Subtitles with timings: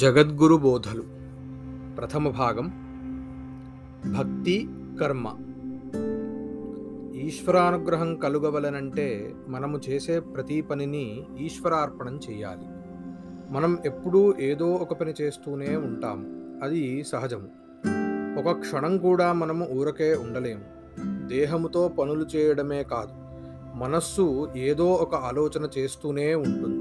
[0.00, 1.02] జగద్గురు బోధలు.
[1.96, 2.66] ప్రథమ భాగం
[4.18, 4.68] భక్తి
[5.00, 5.26] కర్మ.
[7.14, 12.66] ఈశ్వరానుగ్రహం కలుగవలనంటే మనము చేసే ప్రతి పనిని ఈశ్వరార్పణం చేయాలి.
[13.50, 16.26] మనం ఎప్పుడూ ఏదో ఒక పని చేస్తూనే ఉంటాము.
[16.64, 17.48] అది సహజము.
[18.38, 20.64] ఒక క్షణం కూడా మనము ఊరకే ఉండలేము.
[21.28, 23.12] దేహముతో పనులు చేయడమే కాదు
[23.78, 26.79] మనస్సు ఏదో ఒక ఆలోచన చేస్తూనే ఉంటుంది.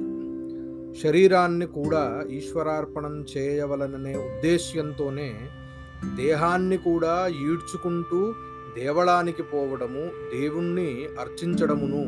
[0.96, 5.40] శరీరాన్ని కూడా ఈశ్వరార్పణం చేయవలననే ఉద్దేశ్యంతోనే
[6.16, 8.34] దేహాన్ని కూడా ఈడ్చుకుంటూ
[8.78, 10.04] దేవళానికి పోవడము
[10.34, 12.04] దేవుణ్ణి అర్చించడమును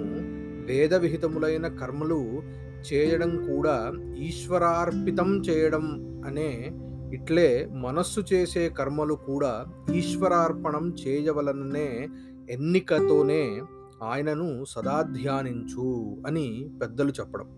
[0.66, 2.44] వేదవిహితములైన కర్మలు
[2.92, 5.86] చేయడం కూడా ఈశ్వరార్పితం చేయడం
[6.26, 6.72] అనే
[7.14, 12.08] ఇట్లే మనస్సు చేసే కర్మలు కూడా ఈశ్వరార్పణం చేయవలననే
[12.50, 13.62] ఎన్నికతోనే
[14.04, 17.50] ఆయనను సదా ధ్యానించు అని పెద్దలు చెప్పడం.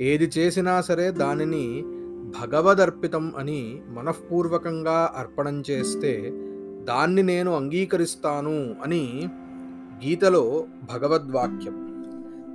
[0.00, 1.84] ఏది చేసినా సరే దానిని
[2.42, 6.32] భగవదర్పితం అని మనఃపూర్వకంగా అర్పణం చేస్తే
[6.84, 9.28] దాన్ని నేను అంగీకరిస్తాను అని
[10.04, 12.04] గీతలో భగవద్వాక్యం.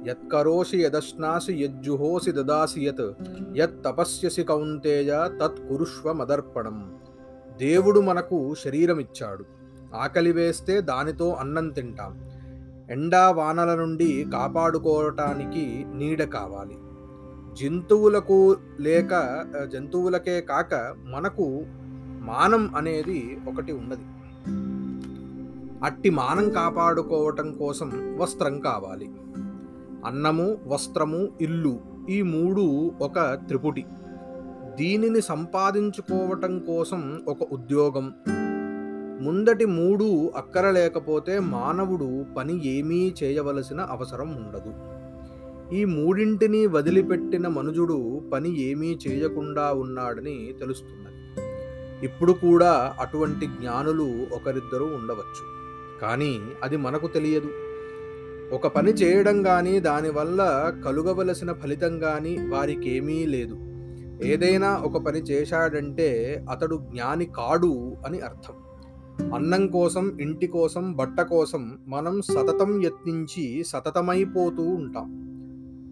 [0.07, 3.13] యత్కరోషి యదశ్నాసి యజ్జుహోసి దదాసి యత్
[3.55, 6.93] యత్ తపస్యసి కౌంతేయ తత్ కురుష్వ మదర్పణం
[7.57, 9.45] దేవుడు మనకు శరీరం ఇచ్చాడు
[9.95, 12.29] ఆకలి వేస్తే దానితో అన్నం తింటాం.
[12.89, 16.77] ఎండా వానల నుండి కాపాడుకోవటానికి నీడ కావాలి.
[17.61, 19.43] జంతువులకు లేక
[19.73, 21.63] జంతువులకే కాక మనకు
[22.21, 24.01] మానం అనేది ఒకటి ఉన్నది.
[25.83, 29.09] అట్టి మానం కాపాడుకోవటం కోసం వస్త్రం కావాలి.
[30.05, 33.85] అన్నము వస్త్రము ఇల్లు ఈ మూడు ఒక త్రిపుటి.
[34.75, 38.13] దీనిని సంపాదించుకోవటం కోసం ఒక ఉద్యోగం.
[39.21, 44.98] ముందటి మూడు అక్కర లేకపోతే మానవుడు పని ఏమీ చేయవలసిన అవసరం ఉండదు.
[45.73, 51.09] ఈ మూడింటిని వదిలిపెట్టిన మనుజుడు పని ఏమీ చేయకుండా ఉన్నాడని తెలుస్తున్నది.
[52.05, 55.59] ఇప్పుడు కూడా అటువంటి జ్ఞానులు ఒకరిద్దరు ఉండవచ్చు.
[56.01, 57.49] కానీ అది మనకు తెలియదు.
[58.53, 63.57] ఒక పని చేయడం కానీ దానివల్ల కలుగవలసిన ఫలితం కానీ వారికేమీ లేదు.
[64.23, 68.53] ఏదైనా ఒక పని చేశాడంటే అతడు జ్ఞాని కాడు అని అర్థం.
[69.33, 75.28] అన్నం కోసం ఇంటి కోసం బట్ట కోసం మనం సతతం యత్నించి సతతమైపోతూ ఉంటాం.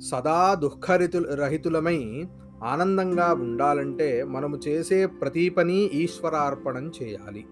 [0.02, 2.28] సదా దుఃఖరితు రహితులమై
[2.63, 7.46] ఆనందంగా ఉండాలంటే మనము చేసే ప్రతి పని ఈశ్వరార్పణం చేయాలి.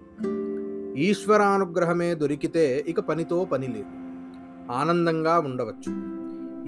[1.01, 3.93] ఈశ్వరానుగ్రహమే దొరికితే ఇక పనితో పని లేదు.
[4.71, 5.93] ఆనందంగా ఉండవచ్చు.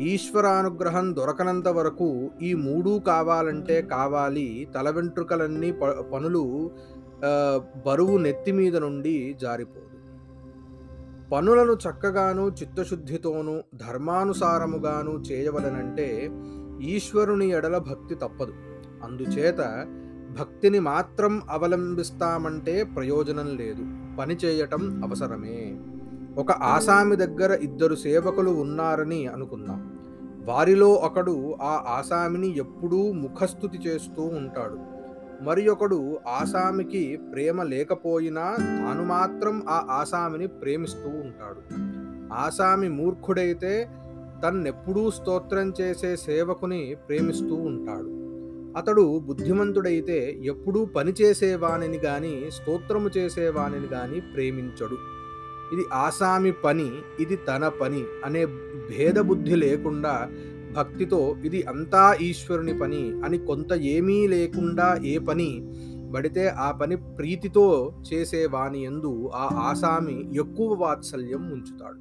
[0.04, 5.72] ఈశ్వరానుగ్రహం దొరకనంత వరకు ఈ మూడు కావాలంటే కావాలి తల వెంట్రుకలన్నీ
[6.14, 6.72] పనులు
[7.86, 9.97] బరువు నెత్తి మీద నుండి జారిపోదు.
[11.32, 16.32] పనులను చక్కగాను చిత్తశుద్ధితోనూ ధర్మానుసారముగాను చేయవలనంటే
[16.82, 18.54] ఈశ్వరుని ఎడల భక్తి తప్పదు.
[19.04, 19.58] అందుచేత
[20.40, 23.84] భక్తిని మాత్రం అవలంబిస్తామంటే ప్రయోజనం లేదు.
[24.18, 25.80] పని చేయటం అవసరమే.
[26.38, 30.00] ఒక ఆసామి దగ్గర ఇద్దరు సేవకులు ఉన్నారని అనుకుందాం.
[30.46, 34.97] వారిలో ఒకడు ఆ ఆసామిని ఎప్పుడూ ముఖస్థుతి చేస్తూ ఉంటాడు.
[35.42, 41.62] మరి ఒకడు ఆసామికి ప్రేమ లేకపోయినా తాను మాత్రం ఆ ఆసామిని ప్రేమిస్తూ ఉంటాడు.
[42.34, 43.90] ఆసామి మూర్ఖుడైతే
[44.44, 48.18] తన్నెప్పుడూ స్తోత్రం చేసే సేవకుని ప్రేమిస్తూ ఉంటాడు.
[48.78, 54.98] అతడు బుద్ధిమంతుడైతే ఎప్పుడూ పని చేసేవానిని గాని స్తోత్రము చేసేవానిని గాని ప్రేమించడు.
[55.74, 58.46] ఇది ఆసామి పని ఇది తన పని అనే
[58.90, 60.30] భేదబుద్ధి లేకుండా
[60.78, 65.50] భక్తితో ఇది అంతా ఈశ్వరుని పని అని కొంత ఏమీ లేకుండా ఏ పని
[66.16, 67.68] పడితే ఆ పని ప్రీతితో
[68.10, 72.00] చేసే వాని ఎందు ఆ ఆసామి ఎక్కువ వాత్సల్యం ఉంచుతాడు.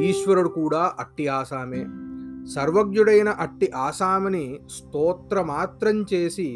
[0.00, 1.82] ఈశ్వరుడు కూడా అట్టి ఆసామే.
[2.54, 6.48] సర్వజ్ఞుడైన అట్టి ఆసామిని స్తోత్రమాత్రం చేసి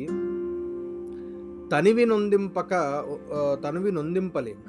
[1.72, 2.72] తనివి నొందింపక
[3.64, 4.64] తనివి నొందింపలేము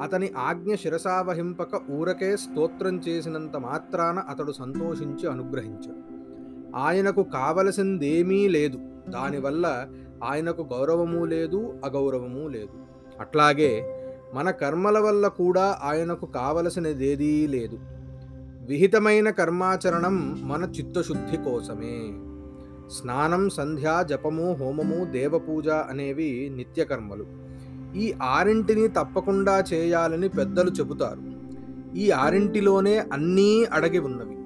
[0.00, 6.20] అతని ఆజ్ఞ శిరసావహింపక ఊరకే స్తోత్రం చేసినంత మాత్రాన అతడు సంతోషించి అనుగ్రహించాడు
[6.76, 8.78] ఆయనకు కావలసిందేమీ లేదు.
[9.08, 9.88] దానివల్ల
[10.24, 12.78] ఆయనకు గౌరవము లేదు అగౌరవము లేదు.
[13.20, 13.96] అట్లాగే
[14.34, 17.78] మన కర్మల వల్ల కూడా ఆయనకు కావలసినదేదీ లేదు.
[18.66, 22.00] విహితమైన కర్మాచరణం మన చిత్తశుద్ధి కోసమే.
[22.88, 27.49] స్నానం సంధ్య జపము హోమము దేవపూజ అనేవి నిత్యకర్మలు.
[27.96, 31.40] ఈ ఆరింటిని తప్పకుండా చేయాలని పెద్దలు చెబుతారు.
[31.96, 34.36] ఈ ఆరింటిలోనే అన్నీ అడగి ఉన్నవి.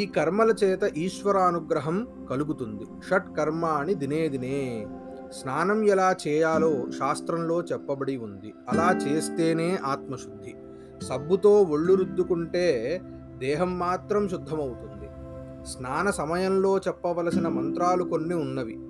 [0.00, 2.84] ఈ కర్మల చేత ఈశ్వరానుగ్రహం కలుగుతుంది.
[3.10, 4.86] షట్ కర్మ అని దినే దినే.
[5.32, 8.54] స్నానం ఎలా చేయాలో శాస్త్రంలో చెప్పబడి ఉంది.
[8.68, 10.54] అలా చేస్తేనే ఆత్మశుద్ధి.
[11.04, 13.00] సబ్బుతో ఒళ్ళు రుద్దుకుంటే
[13.38, 15.08] దేహం మాత్రం శుద్ధమవుతుంది.
[15.66, 18.80] స్నాన సమయంలో చెప్పవలసిన మంత్రాలు కొన్ని ఉన్నవి.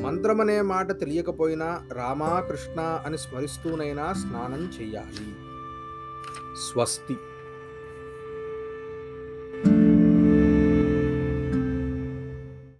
[0.00, 5.34] మంత్రమనే మాట తెలియకపోయినా రామా కృష్ణ అని స్మరిస్తూనైనా స్నానం చెయ్యాలి
[6.72, 7.16] స్వస్తి.